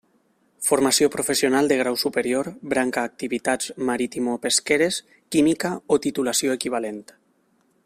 [0.67, 4.99] Formació professional de grau superior, branca activitats maritimopesqueres,
[5.37, 7.03] química, o titulació equivalent.